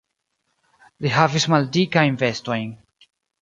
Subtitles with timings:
[1.05, 2.67] Li havis maldikajn vestojn.